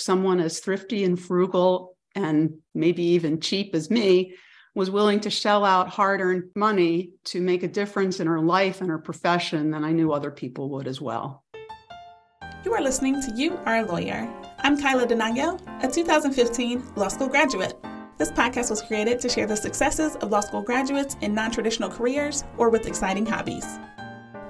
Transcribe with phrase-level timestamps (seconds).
[0.00, 4.34] someone as thrifty and frugal and maybe even cheap as me
[4.74, 8.80] was willing to shell out hard earned money to make a difference in her life
[8.80, 11.44] and her profession, then I knew other people would as well.
[12.64, 14.28] You are listening to You Are a Lawyer.
[14.60, 17.74] I'm Kyla Denanyoh, a 2015 law school graduate.
[18.16, 21.90] This podcast was created to share the successes of law school graduates in non traditional
[21.90, 23.66] careers or with exciting hobbies.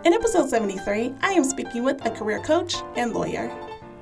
[0.05, 3.51] In episode 73, I am speaking with a career coach and lawyer.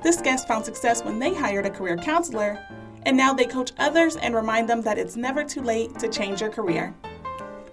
[0.03, 2.59] This guest found success when they hired a career counselor,
[3.03, 6.41] and now they coach others and remind them that it's never too late to change
[6.41, 6.93] your career.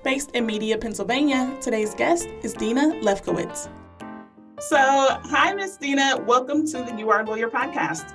[0.05, 3.69] Based in Media, Pennsylvania, today's guest is Dina Lefkowitz.
[4.61, 6.23] So, hi, Miss Dina.
[6.25, 8.15] Welcome to the You Are a Lawyer podcast.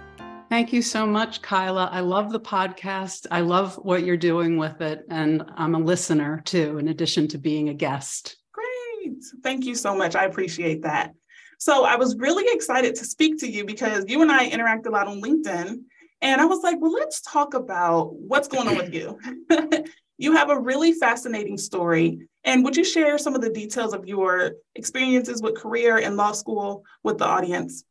[0.49, 1.89] Thank you so much, Kyla.
[1.91, 3.27] I love the podcast.
[3.31, 5.03] I love what you're doing with it.
[5.09, 8.37] And I'm a listener too, in addition to being a guest.
[8.53, 9.21] Great.
[9.43, 10.15] Thank you so much.
[10.15, 11.13] I appreciate that.
[11.59, 14.89] So I was really excited to speak to you because you and I interact a
[14.89, 15.77] lot on LinkedIn.
[16.21, 19.19] And I was like, well, let's talk about what's going on with you.
[20.17, 22.27] you have a really fascinating story.
[22.43, 26.31] And would you share some of the details of your experiences with career and law
[26.31, 27.83] school with the audience?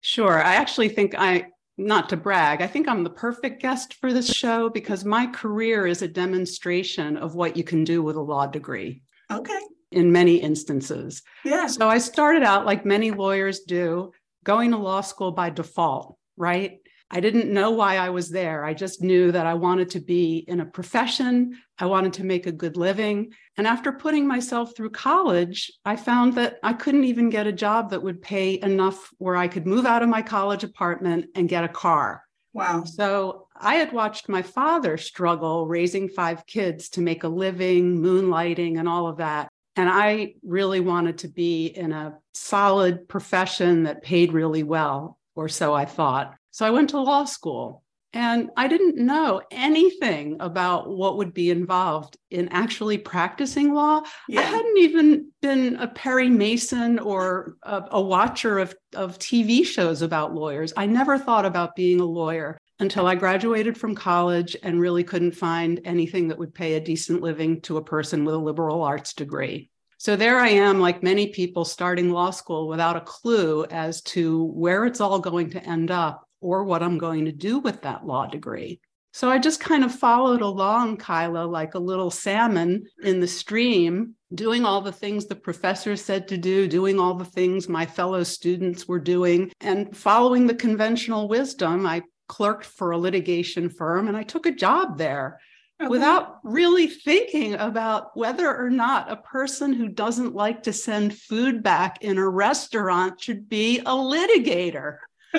[0.00, 0.42] Sure.
[0.42, 1.46] I actually think I
[1.78, 5.86] not to brag, I think I'm the perfect guest for this show because my career
[5.86, 9.02] is a demonstration of what you can do with a law degree.
[9.30, 9.60] Okay.
[9.92, 11.22] In many instances.
[11.44, 11.66] Yeah.
[11.66, 14.12] So I started out like many lawyers do,
[14.44, 16.78] going to law school by default, right?
[17.14, 18.64] I didn't know why I was there.
[18.64, 21.58] I just knew that I wanted to be in a profession.
[21.78, 23.34] I wanted to make a good living.
[23.58, 27.90] And after putting myself through college, I found that I couldn't even get a job
[27.90, 31.64] that would pay enough where I could move out of my college apartment and get
[31.64, 32.22] a car.
[32.54, 32.84] Wow.
[32.84, 38.78] So I had watched my father struggle raising five kids to make a living, moonlighting,
[38.78, 39.50] and all of that.
[39.76, 45.48] And I really wanted to be in a solid profession that paid really well, or
[45.48, 46.34] so I thought.
[46.50, 47.82] So I went to law school
[48.14, 54.02] and I didn't know anything about what would be involved in actually practicing law.
[54.28, 54.40] Yeah.
[54.40, 60.02] I hadn't even been a Perry Mason or a, a, watcher of, of TV shows
[60.02, 60.74] about lawyers.
[60.76, 65.36] I never thought about being a lawyer until I graduated from college and really couldn't
[65.36, 69.14] find anything that would pay a decent living to a person with a liberal arts
[69.14, 69.70] degree.
[69.98, 74.46] So there I am, like many people starting law school without a clue as to
[74.46, 78.04] where it's all going to end up or what I'm going to do with that
[78.04, 78.80] law degree.
[79.12, 84.16] So I just kind of followed along, Kyla, like a little salmon in the stream,
[84.34, 88.24] doing all the things the professor said to do, doing all the things my fellow
[88.24, 91.86] students were doing, and following the conventional wisdom.
[91.86, 95.38] I clerked for a litigation firm and I took a job there.
[95.78, 95.90] Oh, okay.
[95.90, 101.62] Without really thinking about whether or not a person who doesn't like to send food
[101.62, 104.96] back in a restaurant should be a litigator.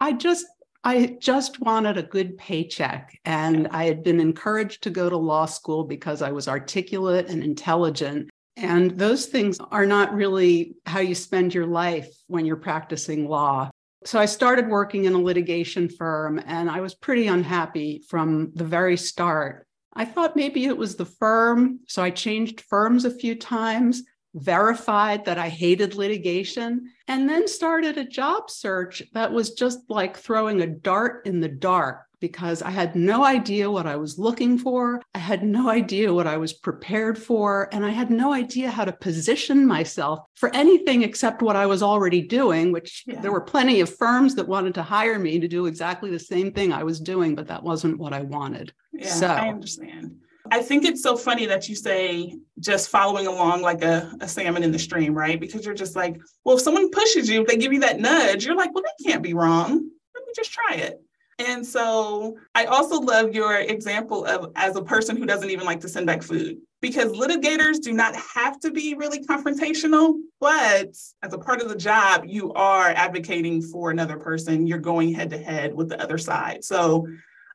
[0.00, 0.46] I just
[0.84, 3.18] I just wanted a good paycheck.
[3.24, 7.42] And I had been encouraged to go to law school because I was articulate and
[7.42, 8.30] intelligent.
[8.56, 13.70] And those things are not really how you spend your life when you're practicing law.
[14.06, 18.64] So I started working in a litigation firm and I was pretty unhappy from the
[18.64, 19.66] very start.
[19.94, 21.80] I thought maybe it was the firm.
[21.88, 24.04] So I changed firms a few times
[24.36, 30.16] verified that I hated litigation, and then started a job search that was just like
[30.16, 34.58] throwing a dart in the dark because I had no idea what I was looking
[34.58, 35.02] for.
[35.14, 37.68] I had no idea what I was prepared for.
[37.72, 41.82] And I had no idea how to position myself for anything except what I was
[41.82, 43.20] already doing, which yeah.
[43.20, 46.52] there were plenty of firms that wanted to hire me to do exactly the same
[46.52, 48.72] thing I was doing, but that wasn't what I wanted.
[48.92, 50.16] Yeah, so I understand.
[50.50, 54.62] I think it's so funny that you say just following along like a, a salmon
[54.62, 55.40] in the stream, right?
[55.40, 58.46] Because you're just like, well, if someone pushes you, if they give you that nudge,
[58.46, 59.70] you're like, well, that can't be wrong.
[59.72, 61.00] Let me just try it.
[61.38, 65.80] And so I also love your example of as a person who doesn't even like
[65.80, 70.88] to send back food because litigators do not have to be really confrontational, but
[71.22, 74.66] as a part of the job, you are advocating for another person.
[74.66, 76.64] You're going head to head with the other side.
[76.64, 77.06] So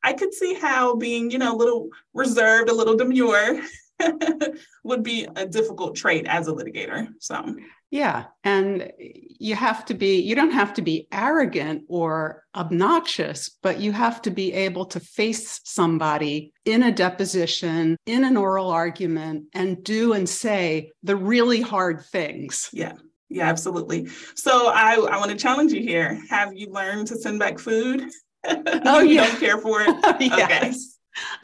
[0.03, 3.61] I could see how being, you know, a little reserved, a little demure
[4.83, 7.07] would be a difficult trait as a litigator.
[7.19, 7.55] So,
[7.89, 8.25] yeah.
[8.43, 13.91] And you have to be, you don't have to be arrogant or obnoxious, but you
[13.91, 19.83] have to be able to face somebody in a deposition, in an oral argument, and
[19.83, 22.69] do and say the really hard things.
[22.71, 22.93] Yeah.
[23.29, 24.09] Yeah, absolutely.
[24.35, 26.21] So I, I want to challenge you here.
[26.29, 28.09] Have you learned to send back food?
[28.45, 29.27] oh, you yeah.
[29.27, 29.87] don't care for it.
[30.19, 30.51] yes.
[30.51, 30.73] Okay.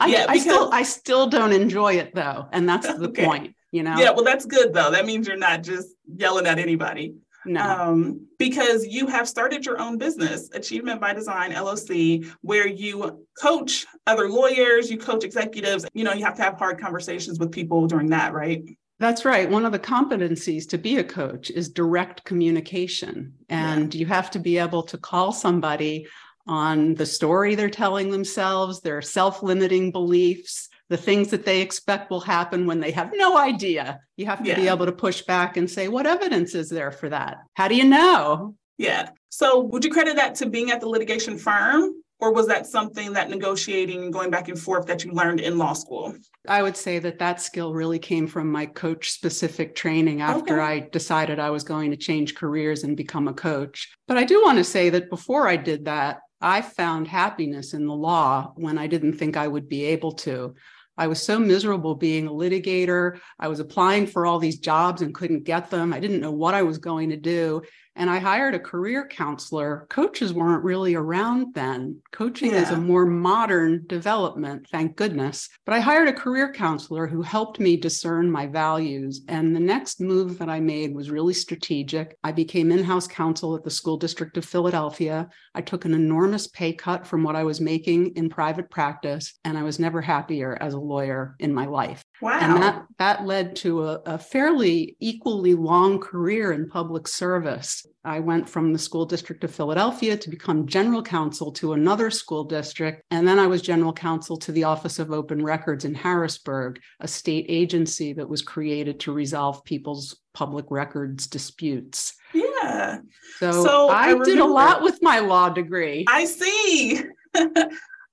[0.00, 3.24] I, yeah, I still I still don't enjoy it though, and that's the okay.
[3.24, 3.54] point.
[3.70, 3.96] You know.
[3.98, 4.90] Yeah, well, that's good though.
[4.90, 7.14] That means you're not just yelling at anybody.
[7.44, 7.62] No.
[7.62, 13.86] Um, because you have started your own business, Achievement by Design LLC, where you coach
[14.06, 15.86] other lawyers, you coach executives.
[15.94, 18.64] You know, you have to have hard conversations with people during that, right?
[19.00, 19.48] That's right.
[19.48, 23.32] One of the competencies to be a coach is direct communication.
[23.48, 24.00] And yeah.
[24.00, 26.06] you have to be able to call somebody
[26.48, 32.10] on the story they're telling themselves, their self limiting beliefs, the things that they expect
[32.10, 34.00] will happen when they have no idea.
[34.16, 34.56] You have to yeah.
[34.56, 37.38] be able to push back and say, what evidence is there for that?
[37.54, 38.54] How do you know?
[38.78, 39.10] Yeah.
[39.28, 42.02] So would you credit that to being at the litigation firm?
[42.20, 45.56] Or was that something that negotiating and going back and forth that you learned in
[45.56, 46.16] law school?
[46.48, 50.82] I would say that that skill really came from my coach specific training after okay.
[50.84, 53.88] I decided I was going to change careers and become a coach.
[54.08, 57.86] But I do want to say that before I did that, I found happiness in
[57.86, 60.54] the law when I didn't think I would be able to.
[60.96, 63.20] I was so miserable being a litigator.
[63.38, 65.92] I was applying for all these jobs and couldn't get them.
[65.92, 67.62] I didn't know what I was going to do.
[67.98, 69.86] And I hired a career counselor.
[69.90, 72.00] Coaches weren't really around then.
[72.12, 72.62] Coaching yeah.
[72.62, 75.48] is a more modern development, thank goodness.
[75.66, 79.22] But I hired a career counselor who helped me discern my values.
[79.26, 82.16] And the next move that I made was really strategic.
[82.22, 85.28] I became in house counsel at the School District of Philadelphia.
[85.56, 89.58] I took an enormous pay cut from what I was making in private practice, and
[89.58, 92.04] I was never happier as a lawyer in my life.
[92.20, 92.38] Wow.
[92.40, 97.86] And that, that led to a, a fairly equally long career in public service.
[98.04, 102.44] I went from the school district of Philadelphia to become general counsel to another school
[102.44, 103.02] district.
[103.10, 107.08] And then I was general counsel to the Office of Open Records in Harrisburg, a
[107.08, 112.14] state agency that was created to resolve people's public records disputes.
[112.34, 112.98] Yeah.
[113.38, 116.04] So, so I, I did a lot with my law degree.
[116.08, 117.02] I see.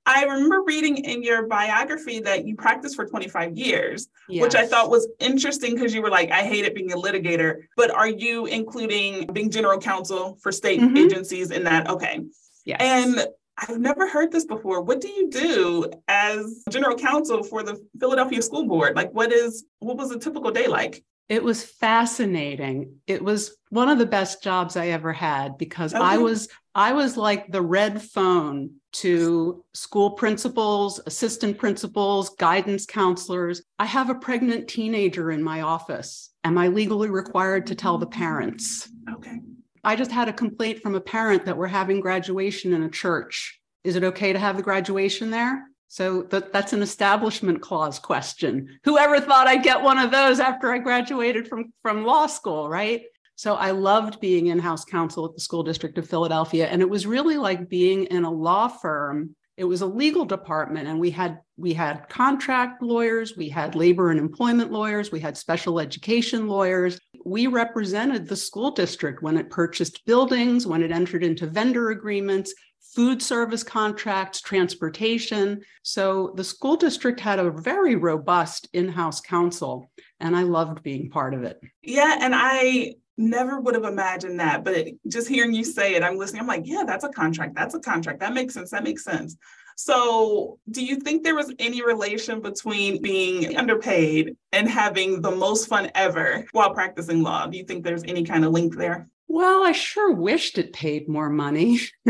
[0.06, 4.44] I remember reading in your biography that you practiced for 25 years, yes.
[4.44, 7.64] which I thought was interesting because you were like, I hated being a litigator.
[7.76, 10.98] But are you including being general counsel for state mm-hmm.
[10.98, 11.90] agencies in that?
[11.90, 12.22] Okay.
[12.66, 12.78] Yes.
[12.80, 14.82] And I've never heard this before.
[14.82, 18.96] What do you do as general counsel for the Philadelphia School Board?
[18.96, 21.04] Like, what is what was a typical day like?
[21.30, 22.98] It was fascinating.
[23.08, 26.04] It was one of the best jobs I ever had because okay.
[26.04, 33.62] I was I was like the red phone to school principals, assistant principals, guidance counselors.
[33.78, 36.32] I have a pregnant teenager in my office.
[36.46, 38.90] Am I legally required to tell the parents?
[39.16, 39.42] Okay.
[39.84, 43.60] I just had a complaint from a parent that we're having graduation in a church.
[43.84, 45.68] Is it okay to have the graduation there?
[45.90, 48.80] So that, that's an establishment clause question.
[48.86, 53.04] Whoever thought I'd get one of those after I graduated from, from law school, right?
[53.36, 56.68] So I loved being in house counsel at the School District of Philadelphia.
[56.68, 59.36] And it was really like being in a law firm.
[59.58, 64.12] It was a legal department, and we had we had contract lawyers, we had labor
[64.12, 67.00] and employment lawyers, we had special education lawyers.
[67.24, 72.54] We represented the school district when it purchased buildings, when it entered into vendor agreements,
[72.96, 75.62] food service contracts, transportation.
[75.84, 79.90] So the school district had a very robust in house counsel,
[80.20, 81.62] and I loved being part of it.
[81.82, 84.64] Yeah, and I never would have imagined that.
[84.64, 86.42] But just hearing you say it, I'm listening.
[86.42, 87.56] I'm like, yeah, that's a contract.
[87.56, 88.20] That's a contract.
[88.20, 88.72] That makes sense.
[88.72, 89.38] That makes sense.
[89.78, 95.68] So, do you think there was any relation between being underpaid and having the most
[95.68, 97.46] fun ever while practicing law?
[97.48, 99.10] Do you think there's any kind of link there?
[99.28, 101.80] Well, I sure wished it paid more money.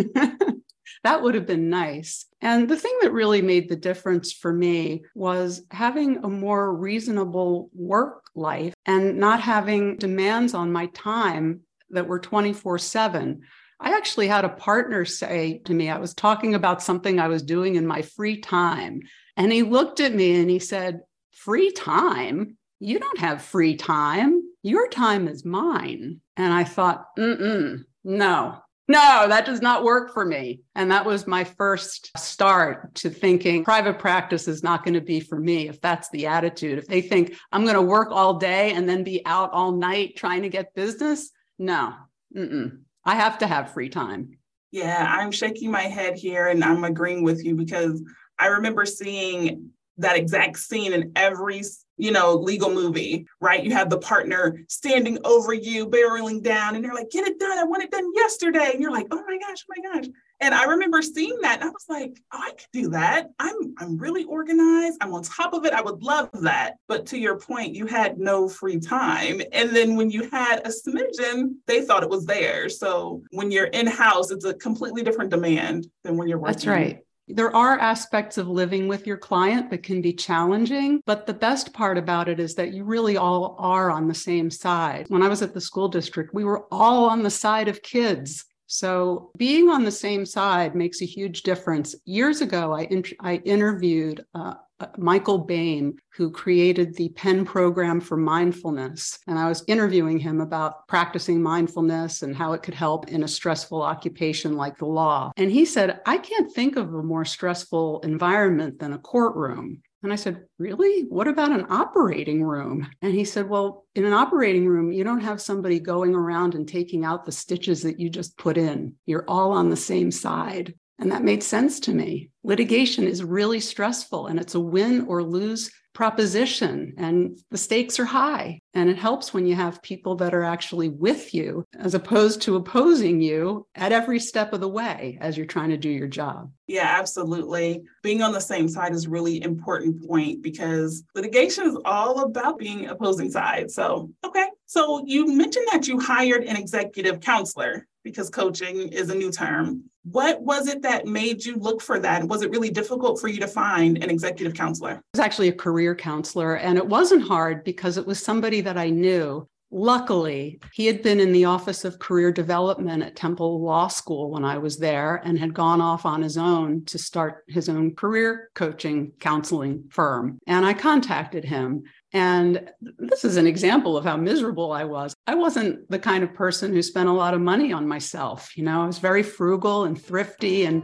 [1.04, 2.26] that would have been nice.
[2.42, 7.70] And the thing that really made the difference for me was having a more reasonable
[7.74, 11.62] work life and not having demands on my time
[11.92, 13.42] that were 24 7.
[13.80, 17.44] I actually had a partner say to me, I was talking about something I was
[17.44, 19.02] doing in my free time.
[19.38, 21.02] And he looked at me and he said,
[21.32, 22.58] Free time?
[22.80, 24.42] You don't have free time.
[24.64, 26.22] Your time is mine.
[26.38, 30.62] And I thought, mm no, no, that does not work for me.
[30.76, 35.20] And that was my first start to thinking private practice is not going to be
[35.20, 36.78] for me if that's the attitude.
[36.78, 40.16] If they think I'm going to work all day and then be out all night
[40.16, 41.94] trying to get business, no,
[42.36, 42.80] Mm-mm.
[43.04, 44.38] I have to have free time.
[44.72, 48.04] Yeah, I'm shaking my head here and I'm agreeing with you because
[48.38, 51.64] I remember seeing that exact scene in every
[51.98, 53.64] you know legal movie right?
[53.64, 57.58] You have the partner standing over you barreling down and they're like get it done.
[57.58, 58.72] I want it done yesterday.
[58.74, 60.10] And you're like oh my gosh oh my gosh.
[60.42, 63.30] And i remember seeing that and i was like oh i could do that.
[63.40, 64.98] I'm i'm really organized.
[65.02, 65.74] I'm on top of it.
[65.74, 66.76] I would love that.
[66.88, 69.42] But to your point you had no free time.
[69.52, 73.66] And then when you had a smidgen they thought it was there so when you're
[73.66, 77.80] in house it's a completely different demand than when you're working that's right There are
[77.80, 82.30] aspects of living with your client that can be challenging, but the best part about
[82.30, 85.08] it is that you really all are on the same side.
[85.10, 88.46] When I was at the school district, we were all on the side of kids.
[88.68, 91.96] So being on the same side makes a huge difference.
[92.06, 98.02] Years ago, I, in- I interviewed uh, Uh, Michael Baime, who created the Penn program
[98.02, 99.18] for mindfulness.
[99.26, 103.28] And I was interviewing him about practicing mindfulness and how it could help in a
[103.28, 105.32] stressful occupation like the law.
[105.38, 109.82] And he said, I can't think of a more stressful environment than a courtroom.
[110.06, 111.02] And I said, Really?
[111.10, 112.88] What about an operating room?
[113.02, 116.68] And he said, Well, in an operating room, you don't have somebody going around and
[116.68, 118.94] taking out the stitches that you just put in.
[119.08, 120.76] You're all on the same side.
[121.00, 122.30] And that made sense to me.
[122.44, 128.06] Litigation is really stressful and it's a win or lose proposition and the stakes are
[128.06, 128.60] high.
[128.74, 132.58] And it helps when you have people that are actually with you as opposed to
[132.58, 136.52] opposing you at every step of the way as you're trying to do your job.
[136.68, 137.82] Yeah, absolutely.
[138.04, 142.88] Being on the same side is really important point because litigation is all about being
[142.88, 143.74] opposing sides.
[143.74, 144.48] So, okay.
[144.66, 149.84] So you mentioned that you hired an executive counselor because coaching is a new term.
[150.04, 152.24] What was it that made you look for that?
[152.24, 154.92] Was it really difficult for you to find an executive counselor?
[154.92, 158.78] I was actually a career counselor, and it wasn't hard because it was somebody that
[158.78, 159.50] I knew.
[159.72, 164.46] Luckily, he had been in the Office of Career Development at Temple Law School when
[164.46, 168.52] I was there and had gone off on his own to start his own career
[168.54, 170.38] coaching counseling firm.
[170.46, 171.84] And I contacted him.
[172.16, 175.14] And this is an example of how miserable I was.
[175.28, 178.56] I wasn't the kind of person who spent a lot of money on myself.
[178.56, 180.84] You know, I was very frugal and thrifty and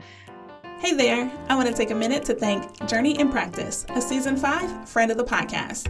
[0.80, 4.36] Hey there, I want to take a minute to thank Journey in Practice, a season
[4.36, 5.88] five friend of the podcast.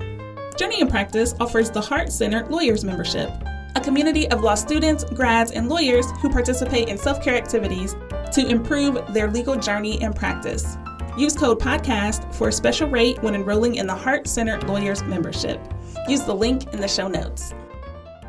[0.59, 3.31] Journey in Practice offers the Heart Centered Lawyers Membership,
[3.75, 7.95] a community of law students, grads, and lawyers who participate in self care activities
[8.33, 10.77] to improve their legal journey in practice.
[11.17, 15.59] Use code PODCAST for a special rate when enrolling in the Heart Centered Lawyers membership.
[16.07, 17.53] Use the link in the show notes.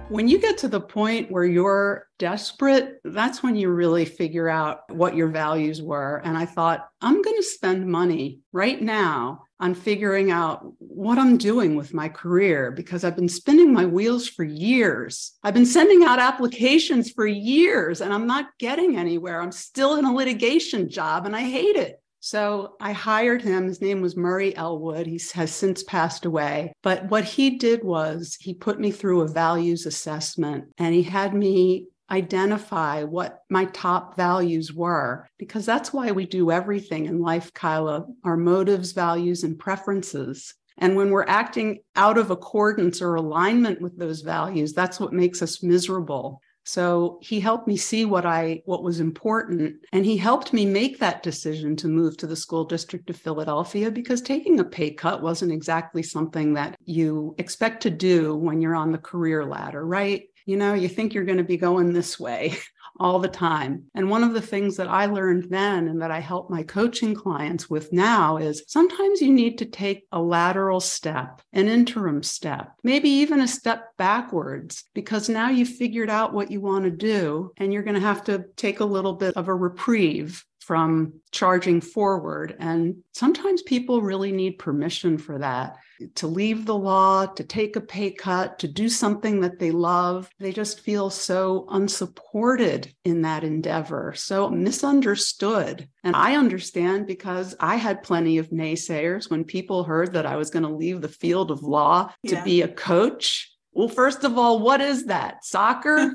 [0.08, 4.80] When you get to the point where you're desperate, that's when you really figure out
[4.90, 6.20] what your values were.
[6.24, 11.38] And I thought, I'm going to spend money right now on figuring out what I'm
[11.38, 15.38] doing with my career because I've been spinning my wheels for years.
[15.44, 19.40] I've been sending out applications for years and I'm not getting anywhere.
[19.40, 22.01] I'm still in a litigation job and I hate it.
[22.24, 23.66] So I hired him.
[23.66, 25.08] His name was Murray Elwood.
[25.08, 26.72] He has since passed away.
[26.80, 31.34] But what he did was he put me through a values assessment and he had
[31.34, 37.52] me identify what my top values were, because that's why we do everything in life,
[37.54, 40.54] Kyla, our motives, values, and preferences.
[40.78, 45.42] And when we're acting out of accordance or alignment with those values, that's what makes
[45.42, 46.40] us miserable.
[46.64, 50.98] So he helped me see what I what was important and he helped me make
[50.98, 55.22] that decision to move to the school district of Philadelphia because taking a pay cut
[55.22, 60.24] wasn't exactly something that you expect to do when you're on the career ladder, right?
[60.46, 62.56] You know, you think you're going to be going this way
[63.02, 63.84] all the time.
[63.94, 67.14] And one of the things that I learned then and that I help my coaching
[67.14, 72.72] clients with now is sometimes you need to take a lateral step, an interim step,
[72.84, 77.52] maybe even a step backwards, because now you've figured out what you want to do
[77.56, 81.82] and you're going to have to take a little bit of a reprieve from charging
[81.82, 82.56] forward.
[82.58, 85.76] And sometimes people really need permission for that
[86.14, 90.30] to leave the law, to take a pay cut, to do something that they love.
[90.40, 95.90] They just feel so unsupported in that endeavor, so misunderstood.
[96.02, 100.48] And I understand because I had plenty of naysayers when people heard that I was
[100.48, 103.50] going to leave the field of law to be a coach.
[103.74, 105.44] Well, first of all, what is that?
[105.44, 106.14] Soccer?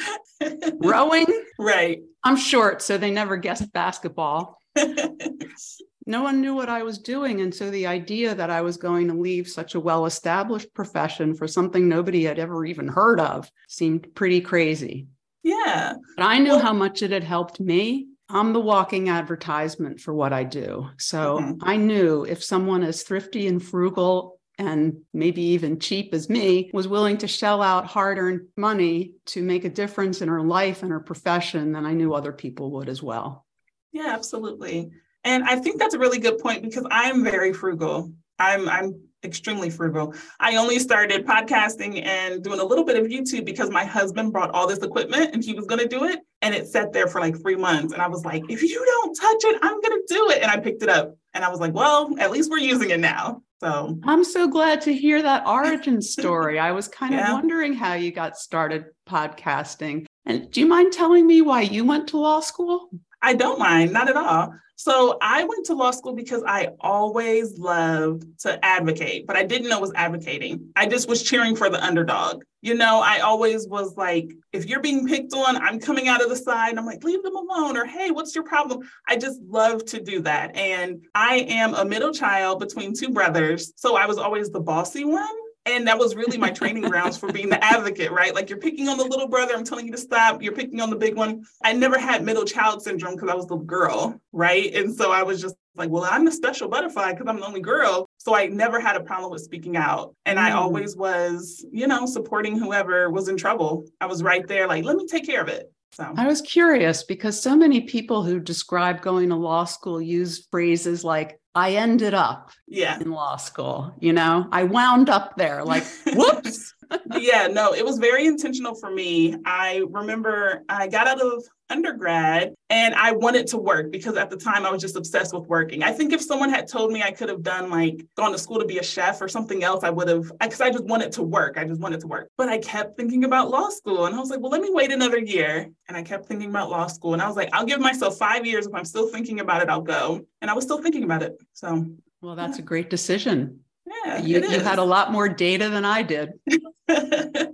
[0.80, 1.26] Rowing?
[1.58, 2.00] Right.
[2.24, 4.58] I'm short, so they never guessed basketball.
[6.06, 7.40] no one knew what I was doing.
[7.40, 11.34] And so the idea that I was going to leave such a well established profession
[11.34, 15.06] for something nobody had ever even heard of seemed pretty crazy.
[15.42, 15.94] Yeah.
[16.16, 18.08] But I knew well, how much it had helped me.
[18.28, 20.88] I'm the walking advertisement for what I do.
[20.98, 21.58] So mm-hmm.
[21.62, 26.86] I knew if someone as thrifty and frugal and maybe even cheap as me was
[26.88, 30.92] willing to shell out hard earned money to make a difference in her life and
[30.92, 33.46] her profession, then I knew other people would as well.
[33.92, 34.90] Yeah, absolutely.
[35.24, 38.12] And I think that's a really good point because I'm very frugal.
[38.38, 40.14] I'm I'm extremely frugal.
[40.40, 44.50] I only started podcasting and doing a little bit of YouTube because my husband brought
[44.50, 47.20] all this equipment and he was going to do it and it sat there for
[47.20, 50.04] like 3 months and I was like, if you don't touch it, I'm going to
[50.08, 52.58] do it and I picked it up and I was like, well, at least we're
[52.58, 53.42] using it now.
[53.62, 56.58] So I'm so glad to hear that origin story.
[56.58, 57.28] I was kind yeah.
[57.28, 60.06] of wondering how you got started podcasting.
[60.26, 62.90] And do you mind telling me why you went to law school?
[63.22, 64.54] I don't mind, not at all.
[64.76, 69.68] So I went to law school because I always loved to advocate, but I didn't
[69.68, 70.70] know was advocating.
[70.74, 72.42] I just was cheering for the underdog.
[72.62, 76.30] You know, I always was like, if you're being picked on, I'm coming out of
[76.30, 78.80] the side I'm like, leave them alone, or hey, what's your problem?
[79.06, 80.56] I just love to do that.
[80.56, 83.72] And I am a middle child between two brothers.
[83.76, 85.28] So I was always the bossy one.
[85.64, 88.34] And that was really my training grounds for being the advocate, right?
[88.34, 90.42] Like you're picking on the little brother, I'm telling you to stop.
[90.42, 91.44] You're picking on the big one.
[91.62, 94.74] I never had middle child syndrome because I was the girl, right?
[94.74, 97.60] And so I was just like, well, I'm a special butterfly because I'm the only
[97.60, 98.08] girl.
[98.18, 100.14] So I never had a problem with speaking out.
[100.26, 100.42] And mm.
[100.42, 103.84] I always was, you know, supporting whoever was in trouble.
[104.00, 105.72] I was right there, like, let me take care of it.
[105.92, 110.46] So I was curious because so many people who describe going to law school use
[110.50, 112.98] phrases like, I ended up yeah.
[112.98, 113.94] in law school.
[114.00, 116.74] You know, I wound up there like, whoops.
[117.18, 119.36] yeah, no, it was very intentional for me.
[119.44, 124.36] I remember I got out of undergrad and I wanted to work because at the
[124.36, 125.82] time I was just obsessed with working.
[125.82, 128.58] I think if someone had told me I could have done like gone to school
[128.58, 131.22] to be a chef or something else, I would have, because I just wanted to
[131.22, 131.56] work.
[131.56, 132.28] I just wanted to work.
[132.36, 134.92] But I kept thinking about law school and I was like, well, let me wait
[134.92, 135.70] another year.
[135.88, 137.14] And I kept thinking about law school.
[137.14, 138.66] And I was like, I'll give myself five years.
[138.66, 140.20] If I'm still thinking about it, I'll go.
[140.40, 141.36] And I was still thinking about it.
[141.54, 141.86] So,
[142.20, 142.64] well, that's yeah.
[142.64, 143.60] a great decision.
[144.04, 146.32] Yeah, you, you had a lot more data than I did.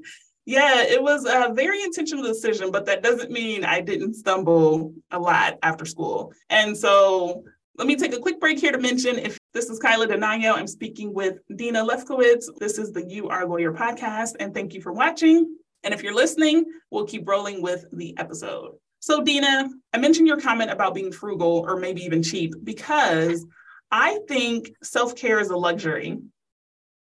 [0.48, 5.18] yeah, it was a very intentional decision, but that doesn't mean I didn't stumble a
[5.18, 6.32] lot after school.
[6.48, 7.44] And so
[7.76, 10.66] let me take a quick break here to mention if this is Kyla Denanyoh, I'm
[10.66, 12.46] speaking with Dina Lefkowitz.
[12.58, 15.54] This is the You Are Lawyer podcast, and thank you for watching.
[15.84, 18.72] And if you're listening, we'll keep rolling with the episode.
[19.00, 23.44] So, Dina, I mentioned your comment about being frugal or maybe even cheap because
[23.90, 26.16] I think self care is a luxury.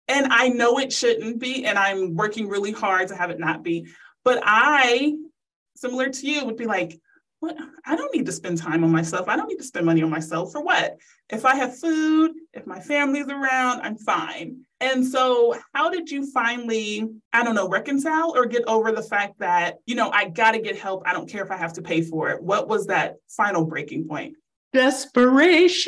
[0.07, 3.63] And I know it shouldn't be, and I'm working really hard to have it not
[3.63, 3.87] be.
[4.23, 5.15] But I,
[5.75, 6.99] similar to you, would be like,
[7.41, 7.57] what?
[7.85, 9.27] I don't need to spend time on myself.
[9.27, 10.97] I don't need to spend money on myself for what?
[11.29, 14.61] If I have food, if my family's around, I'm fine.
[14.79, 19.39] And so, how did you finally, I don't know, reconcile or get over the fact
[19.39, 21.01] that, you know, I got to get help.
[21.07, 22.43] I don't care if I have to pay for it.
[22.43, 24.35] What was that final breaking point?
[24.71, 25.87] Desperation.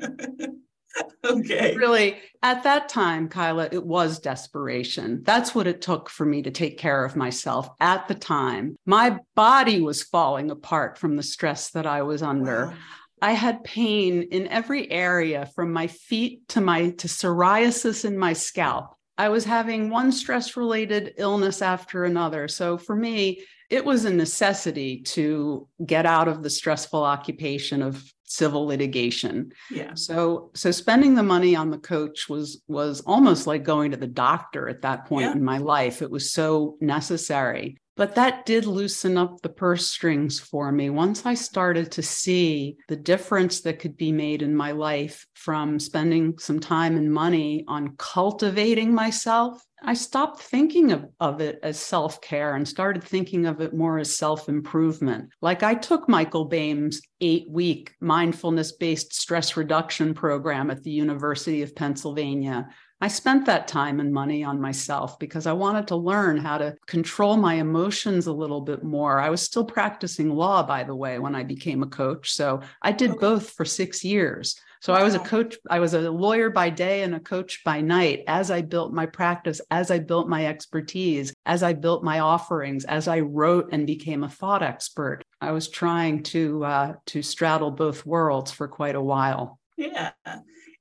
[1.24, 1.76] okay.
[1.76, 5.22] Really, at that time, Kyla, it was desperation.
[5.24, 8.76] That's what it took for me to take care of myself at the time.
[8.86, 12.66] My body was falling apart from the stress that I was under.
[12.66, 12.74] Wow.
[13.22, 18.34] I had pain in every area from my feet to my to psoriasis in my
[18.34, 18.94] scalp.
[19.18, 22.48] I was having one stress related illness after another.
[22.48, 28.04] So for me, it was a necessity to get out of the stressful occupation of
[28.26, 29.52] civil litigation.
[29.70, 29.94] Yeah.
[29.94, 34.06] So so spending the money on the coach was was almost like going to the
[34.06, 35.32] doctor at that point yeah.
[35.32, 36.02] in my life.
[36.02, 37.78] It was so necessary.
[37.96, 42.76] But that did loosen up the purse strings for me once I started to see
[42.88, 47.64] the difference that could be made in my life from spending some time and money
[47.66, 49.62] on cultivating myself.
[49.82, 53.98] I stopped thinking of, of it as self care and started thinking of it more
[53.98, 55.30] as self improvement.
[55.42, 61.62] Like I took Michael Baime's eight week mindfulness based stress reduction program at the University
[61.62, 62.68] of Pennsylvania
[63.00, 66.76] I spent that time and money on myself because I wanted to learn how to
[66.86, 69.20] control my emotions a little bit more.
[69.20, 72.32] I was still practicing law, by the way, when I became a coach.
[72.32, 73.18] So I did okay.
[73.20, 74.58] both for six years.
[74.80, 75.00] So wow.
[75.00, 78.24] I was a coach, I was a lawyer by day and a coach by night
[78.28, 82.86] as I built my practice, as I built my expertise, as I built my offerings,
[82.86, 85.22] as I wrote and became a thought expert.
[85.42, 89.58] I was trying to uh, to straddle both worlds for quite a while.
[89.76, 90.12] Yeah.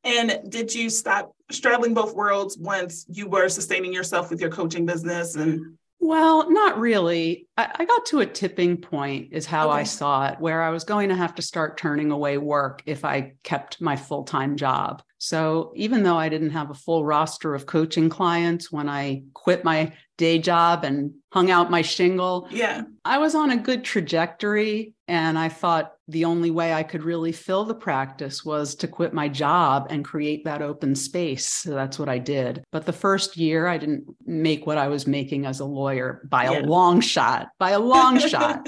[0.05, 4.85] And did you stop straddling both worlds once you were sustaining yourself with your coaching
[4.85, 7.47] business and well, not really.
[7.57, 9.79] I, I, got to a tipping point, is how okay.
[9.79, 13.03] I saw it, where I was going to have to start turning away work if
[13.03, 15.01] I kept my full time job.
[15.17, 19.63] So even though I didn't have a full roster of coaching clients when I quit
[19.63, 24.93] my day job and hung out my shingle, yeah, I was on a good trajectory.
[25.07, 29.13] And I thought the only way I could really fill the practice was to quit
[29.13, 31.45] my job and create that open space.
[31.47, 32.63] So that's what I did.
[32.71, 36.49] But the first year, I didn't make what I was making as a lawyer by
[36.49, 36.59] yeah.
[36.59, 38.67] a long shot, by a long shot.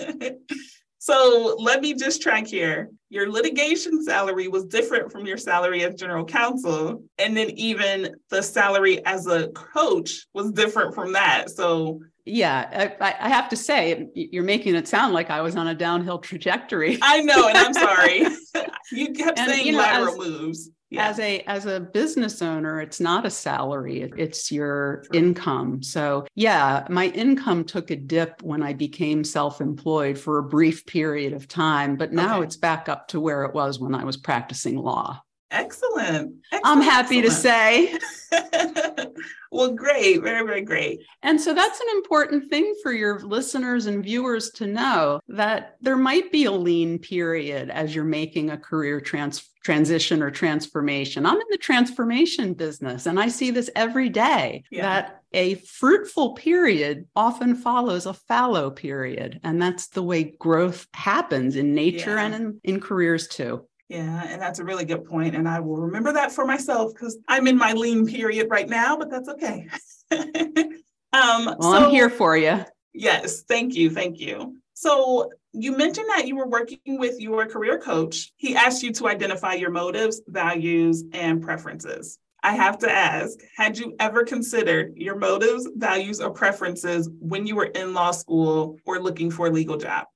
[1.07, 2.89] So let me just track here.
[3.07, 7.01] Your litigation salary was different from your salary as general counsel.
[7.17, 11.49] And then even the salary as a coach was different from that.
[11.49, 15.69] So yeah, I, I, have to say, you're making it sound like I was on
[15.69, 16.99] a downhill trajectory.
[17.01, 18.27] I know, and I'm sorry.
[18.91, 20.69] you kept and, saying you know, lateral as, moves.
[20.89, 21.09] Yeah.
[21.09, 25.83] As a as a business owner, it's not a salary; it's your income.
[25.83, 31.33] So, yeah, my income took a dip when I became self-employed for a brief period
[31.33, 32.45] of time, but now okay.
[32.45, 35.21] it's back up to where it was when I was practicing law.
[35.51, 36.35] Excellent.
[36.51, 36.65] Excellent.
[36.65, 37.25] I'm happy Excellent.
[37.25, 37.99] to say.
[39.51, 40.21] well, great.
[40.21, 41.01] Very, very great.
[41.23, 45.97] And so that's an important thing for your listeners and viewers to know that there
[45.97, 51.25] might be a lean period as you're making a career trans- transition or transformation.
[51.25, 54.81] I'm in the transformation business and I see this every day yeah.
[54.81, 59.39] that a fruitful period often follows a fallow period.
[59.43, 62.25] And that's the way growth happens in nature yeah.
[62.25, 63.67] and in, in careers too.
[63.89, 65.35] Yeah, and that's a really good point.
[65.35, 68.97] And I will remember that for myself because I'm in my lean period right now,
[68.97, 69.67] but that's okay.
[70.11, 70.25] um,
[71.13, 72.65] well, so, I'm here for you.
[72.93, 73.89] Yes, thank you.
[73.89, 74.57] Thank you.
[74.73, 78.31] So you mentioned that you were working with your career coach.
[78.35, 82.19] He asked you to identify your motives, values, and preferences.
[82.43, 87.55] I have to ask Had you ever considered your motives, values, or preferences when you
[87.55, 90.07] were in law school or looking for a legal job?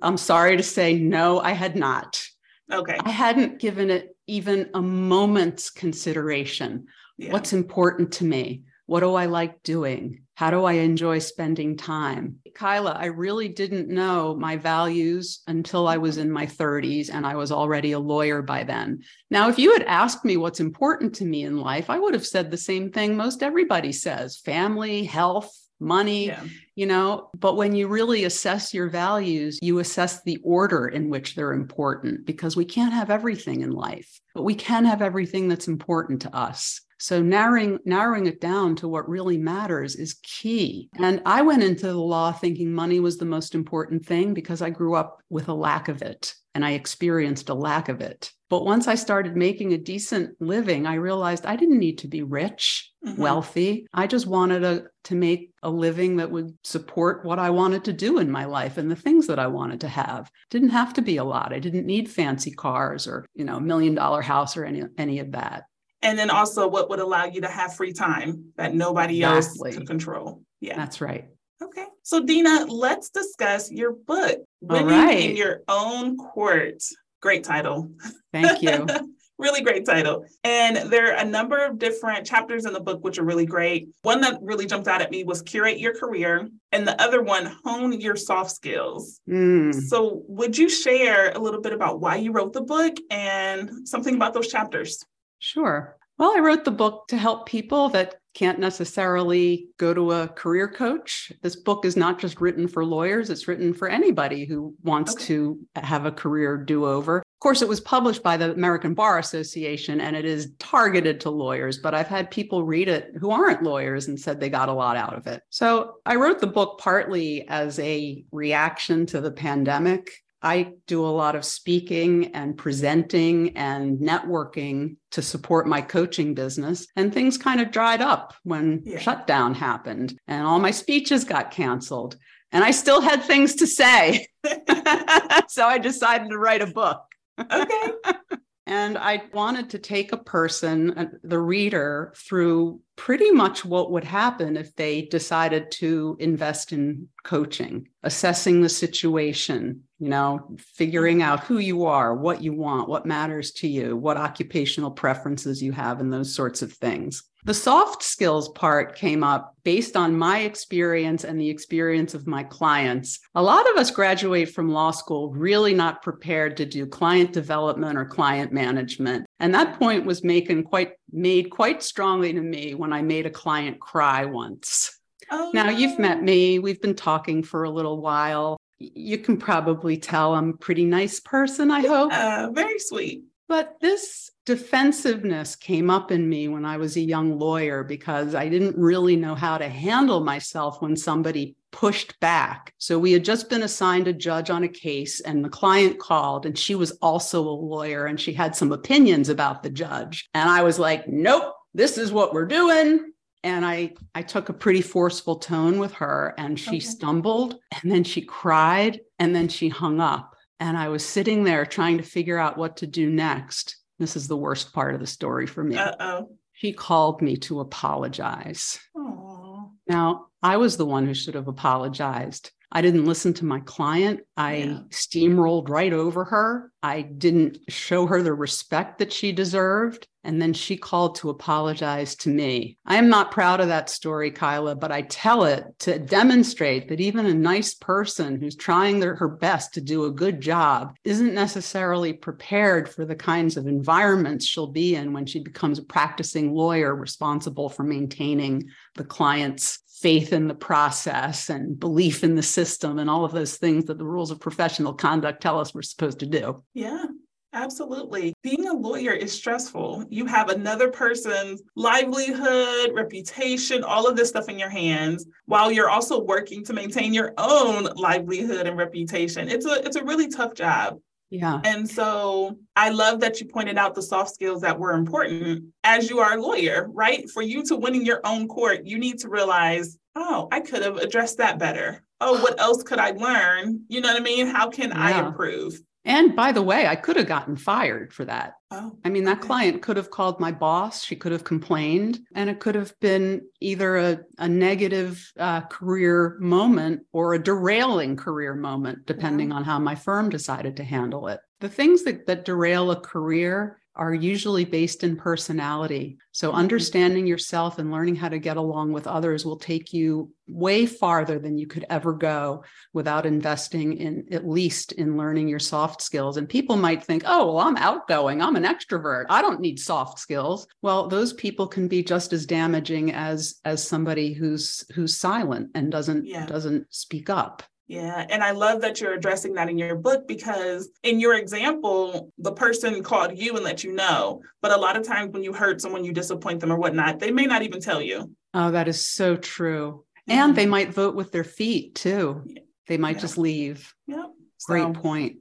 [0.00, 2.26] I'm sorry to say, no, I had not.
[2.72, 2.98] Okay.
[3.00, 6.86] I hadn't given it even a moment's consideration.
[7.16, 7.32] Yeah.
[7.32, 8.64] What's important to me?
[8.86, 10.22] What do I like doing?
[10.34, 12.36] How do I enjoy spending time?
[12.54, 17.34] Kyla, I really didn't know my values until I was in my 30s and I
[17.36, 19.02] was already a lawyer by then.
[19.30, 22.26] Now, if you had asked me what's important to me in life, I would have
[22.26, 26.44] said the same thing most everybody says family, health, money, yeah.
[26.76, 27.30] You know.
[27.36, 32.24] But when you really assess your values, you assess the order in which they're important
[32.24, 36.36] because we can't have everything in life, but we can have everything that's important to
[36.36, 36.80] us.
[36.98, 40.88] So narrowing narrowing it down to what really matters is key.
[40.98, 44.70] And I went into the law thinking money was the most important thing because I
[44.70, 48.32] grew up with a lack of it and I experienced a lack of it.
[48.48, 52.22] But once I started making a decent living, I realized I didn't need to be
[52.22, 53.20] rich, mm-hmm.
[53.20, 53.86] wealthy.
[53.92, 57.92] I just wanted a, to make a living that would support what I wanted to
[57.92, 60.30] do in my life and the things that I wanted to have.
[60.50, 61.52] Didn't have to be a lot.
[61.52, 65.18] I didn't need fancy cars or, you know, a million dollar house or any any
[65.18, 65.64] of that.
[66.02, 69.70] And then also what would allow you to have free time that nobody exactly.
[69.70, 70.42] else can control.
[70.60, 70.76] Yeah.
[70.76, 71.26] That's right.
[71.62, 71.86] Okay.
[72.02, 75.30] So, Dina, let's discuss your book, Winning right.
[75.30, 76.82] in Your Own Court.
[77.26, 77.90] Great title.
[78.32, 78.86] Thank you.
[79.38, 80.24] really great title.
[80.44, 83.88] And there are a number of different chapters in the book, which are really great.
[84.02, 87.46] One that really jumped out at me was Curate Your Career, and the other one,
[87.64, 89.20] Hone Your Soft Skills.
[89.28, 89.74] Mm.
[89.74, 94.14] So, would you share a little bit about why you wrote the book and something
[94.14, 95.04] about those chapters?
[95.40, 95.96] Sure.
[96.18, 100.68] Well, I wrote the book to help people that can't necessarily go to a career
[100.68, 101.32] coach.
[101.40, 105.24] This book is not just written for lawyers, it's written for anybody who wants okay.
[105.24, 107.18] to have a career do over.
[107.18, 111.30] Of course, it was published by the American Bar Association and it is targeted to
[111.30, 114.74] lawyers, but I've had people read it who aren't lawyers and said they got a
[114.74, 115.42] lot out of it.
[115.48, 120.10] So I wrote the book partly as a reaction to the pandemic
[120.46, 126.86] I do a lot of speaking and presenting and networking to support my coaching business.
[126.94, 129.00] And things kind of dried up when yeah.
[129.00, 132.16] shutdown happened and all my speeches got canceled.
[132.52, 134.28] And I still had things to say.
[135.48, 137.02] so I decided to write a book.
[137.40, 137.90] Okay.
[138.68, 144.02] And I wanted to take a person, uh, the reader, through pretty much what would
[144.02, 151.44] happen if they decided to invest in coaching, assessing the situation, you know, figuring out
[151.44, 156.00] who you are, what you want, what matters to you, what occupational preferences you have,
[156.00, 157.22] and those sorts of things.
[157.46, 162.42] The soft skills part came up based on my experience and the experience of my
[162.42, 163.20] clients.
[163.36, 167.96] A lot of us graduate from law school really not prepared to do client development
[167.96, 169.26] or client management.
[169.38, 173.30] And that point was making quite made quite strongly to me when I made a
[173.30, 174.98] client cry once.
[175.30, 178.56] Oh, now you've met me, we've been talking for a little while.
[178.78, 182.12] You can probably tell I'm a pretty nice person, I hope.
[182.12, 183.24] Uh, very sweet.
[183.48, 188.48] But this defensiveness came up in me when I was a young lawyer because I
[188.48, 192.72] didn't really know how to handle myself when somebody pushed back.
[192.78, 196.46] So we had just been assigned a judge on a case, and the client called,
[196.46, 200.28] and she was also a lawyer and she had some opinions about the judge.
[200.34, 203.12] And I was like, nope, this is what we're doing.
[203.46, 206.80] And I, I took a pretty forceful tone with her, and she okay.
[206.80, 210.34] stumbled, and then she cried, and then she hung up.
[210.58, 213.76] And I was sitting there trying to figure out what to do next.
[214.00, 215.76] This is the worst part of the story for me.
[215.76, 216.28] Uh-oh.
[216.54, 218.80] She called me to apologize.
[218.96, 219.70] Aww.
[219.86, 222.50] Now, I was the one who should have apologized.
[222.72, 224.20] I didn't listen to my client.
[224.36, 224.78] I yeah.
[224.90, 226.72] steamrolled right over her.
[226.82, 230.08] I didn't show her the respect that she deserved.
[230.24, 232.78] And then she called to apologize to me.
[232.84, 237.00] I am not proud of that story, Kyla, but I tell it to demonstrate that
[237.00, 241.32] even a nice person who's trying their, her best to do a good job isn't
[241.32, 246.52] necessarily prepared for the kinds of environments she'll be in when she becomes a practicing
[246.52, 252.98] lawyer responsible for maintaining the client's faith in the process and belief in the system
[252.98, 256.18] and all of those things that the rules of professional conduct tell us we're supposed
[256.18, 256.62] to do.
[256.74, 257.06] Yeah.
[257.52, 258.34] Absolutely.
[258.42, 260.04] Being a lawyer is stressful.
[260.10, 265.88] You have another person's livelihood, reputation, all of this stuff in your hands while you're
[265.88, 269.48] also working to maintain your own livelihood and reputation.
[269.48, 270.98] It's a it's a really tough job.
[271.30, 271.60] Yeah.
[271.64, 276.08] And so I love that you pointed out the soft skills that were important as
[276.08, 277.28] you are a lawyer, right?
[277.30, 280.82] For you to win in your own court, you need to realize, oh, I could
[280.82, 282.04] have addressed that better.
[282.20, 283.82] Oh, what else could I learn?
[283.88, 284.46] You know what I mean?
[284.46, 284.98] How can yeah.
[284.98, 285.80] I improve?
[286.06, 288.54] And by the way, I could have gotten fired for that.
[288.70, 289.46] Oh, I mean, that okay.
[289.48, 291.04] client could have called my boss.
[291.04, 296.36] She could have complained, and it could have been either a, a negative uh, career
[296.40, 301.40] moment or a derailing career moment, depending on how my firm decided to handle it.
[301.60, 306.18] The things that, that derail a career are usually based in personality.
[306.32, 306.58] So, mm-hmm.
[306.58, 311.38] understanding yourself and learning how to get along with others will take you way farther
[311.38, 316.36] than you could ever go without investing in at least in learning your soft skills.
[316.36, 320.18] And people might think, oh, well, I'm outgoing, I'm an extrovert, I don't need soft
[320.18, 320.66] skills.
[320.82, 325.90] Well, those people can be just as damaging as as somebody who's who's silent and
[325.90, 326.46] doesn't yeah.
[326.46, 327.62] doesn't speak up.
[327.88, 328.26] Yeah.
[328.28, 332.52] And I love that you're addressing that in your book because in your example, the
[332.52, 334.42] person called you and let you know.
[334.60, 337.30] But a lot of times when you hurt someone, you disappoint them or whatnot, they
[337.30, 338.32] may not even tell you.
[338.54, 340.04] Oh, that is so true.
[340.28, 340.38] Mm-hmm.
[340.38, 342.42] And they might vote with their feet too.
[342.46, 342.62] Yeah.
[342.88, 343.22] They might yeah.
[343.22, 343.94] just leave.
[344.08, 344.26] Yep.
[344.66, 345.36] Great so, point.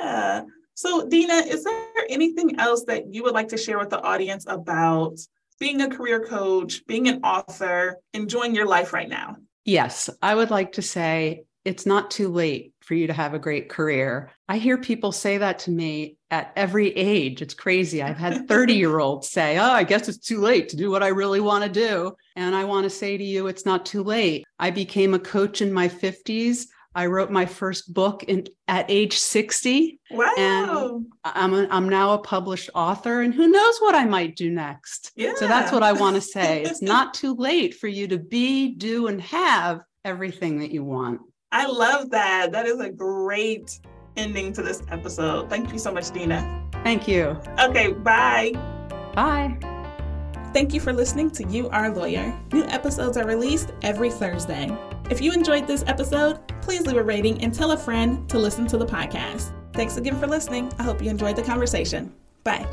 [0.00, 0.42] Yeah.
[0.74, 4.44] So, Dina, is there anything else that you would like to share with the audience
[4.46, 5.18] about
[5.58, 9.36] being a career coach, being an author, enjoying your life right now?
[9.64, 13.38] Yes, I would like to say it's not too late for you to have a
[13.38, 14.30] great career.
[14.48, 17.42] I hear people say that to me at every age.
[17.42, 18.02] It's crazy.
[18.02, 21.02] I've had 30 year olds say, Oh, I guess it's too late to do what
[21.02, 22.16] I really want to do.
[22.36, 24.46] And I want to say to you, it's not too late.
[24.58, 26.66] I became a coach in my 50s.
[26.94, 30.00] I wrote my first book in at age 60.
[30.10, 30.32] Wow.
[30.38, 34.50] And I'm, a, I'm now a published author, and who knows what I might do
[34.50, 35.12] next.
[35.14, 35.34] Yeah.
[35.36, 36.62] So that's what I want to say.
[36.62, 41.20] it's not too late for you to be, do, and have everything that you want.
[41.52, 42.52] I love that.
[42.52, 43.80] That is a great
[44.16, 45.48] ending to this episode.
[45.48, 46.64] Thank you so much, Dina.
[46.84, 47.36] Thank you.
[47.58, 48.52] Okay, bye.
[49.14, 49.58] Bye.
[50.52, 52.38] Thank you for listening to You Are Lawyer.
[52.52, 54.76] New episodes are released every Thursday.
[55.10, 58.66] If you enjoyed this episode, please leave a rating and tell a friend to listen
[58.68, 59.52] to the podcast.
[59.72, 60.72] Thanks again for listening.
[60.78, 62.12] I hope you enjoyed the conversation.
[62.44, 62.66] Bye.